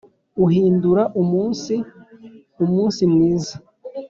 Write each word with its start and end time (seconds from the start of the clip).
uhindura 0.45 1.03
umunsi 1.21 1.75
umunsi 2.63 3.01
mwiza, 3.11 3.55